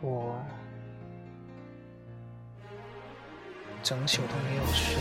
[0.00, 0.40] 我
[3.82, 4.96] 整宿都没有睡。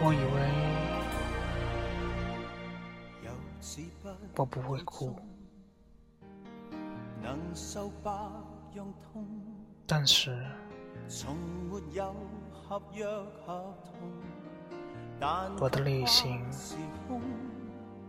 [0.00, 0.38] 我以为
[4.36, 5.16] 我不会哭，
[9.86, 10.46] 但是
[15.60, 16.40] 我的内心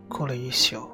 [0.10, 0.92] 哭了一宿。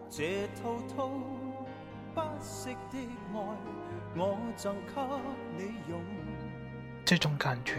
[7.03, 7.75] 这种感觉。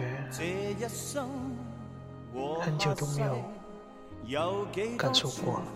[2.61, 4.67] 很久都没有
[4.98, 5.67] 感受过了，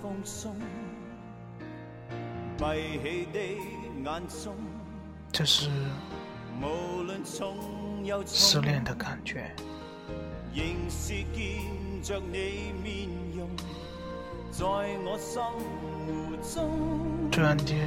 [5.33, 5.71] 这是
[8.27, 9.55] 失恋的感觉。
[17.31, 17.79] 突然间，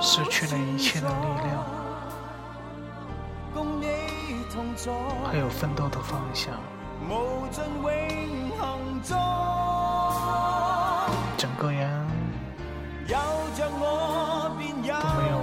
[0.00, 1.64] 失去了一切的力量。
[5.24, 6.54] 还有奋斗的方向，
[11.36, 12.06] 整个人
[14.86, 15.36] 都没有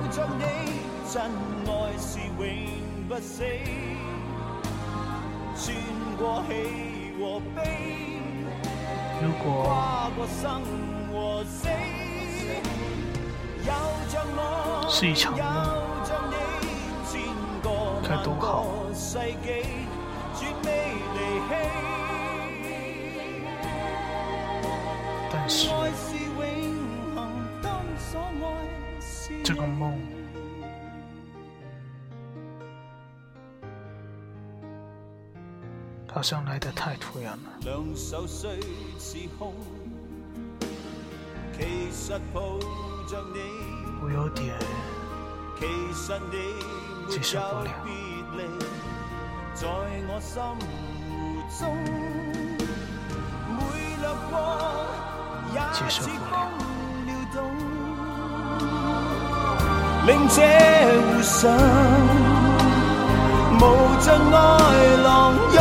[9.22, 9.68] 如果
[14.90, 15.44] 是一场梦。
[18.02, 18.66] 该多好！
[25.32, 25.68] 但是，
[29.44, 30.00] 这个梦
[36.20, 37.50] 好像来得太突然了。
[44.04, 44.54] 我有点
[47.08, 47.72] 接受不了。
[55.72, 56.52] 接受不了。
[60.06, 60.38] 令这
[61.00, 62.29] 湖上
[63.60, 63.64] 无
[64.00, 64.38] 尽爱
[65.04, 65.08] 浪
[65.54, 65.58] 涌。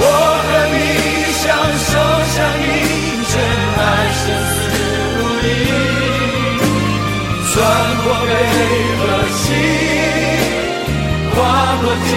[0.00, 0.02] 我
[0.44, 0.76] 和你
[1.40, 1.44] 相
[1.88, 1.90] 守
[2.34, 2.66] 相依，
[3.30, 3.32] 真
[3.78, 3.80] 爱
[4.18, 4.20] 生
[4.54, 4.56] 死
[5.18, 5.46] 不离，
[7.52, 7.54] 穿
[8.04, 8.28] 过悲
[8.98, 9.00] 和
[9.36, 9.46] 喜，
[11.34, 11.36] 跨
[11.82, 12.08] 过天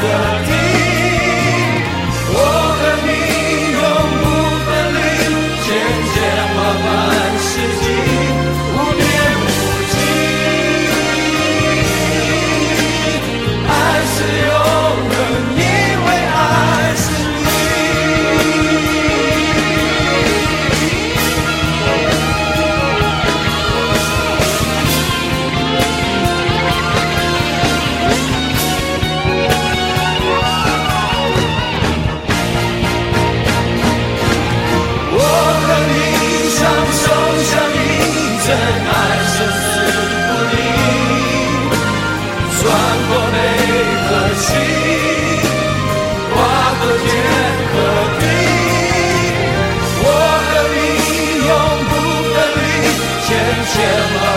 [0.00, 0.02] 和
[0.46, 0.50] 地。
[53.74, 54.31] Jim.